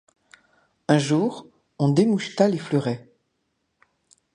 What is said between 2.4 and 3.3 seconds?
les fleurets.